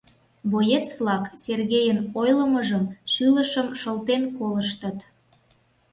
[0.51, 4.97] Боец-влак Сергейын ойлымыжым шӱлышым шылтен колыштыт.